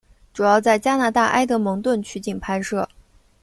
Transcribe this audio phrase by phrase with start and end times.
[0.33, 2.89] 主要在加拿大埃德蒙顿取景拍摄。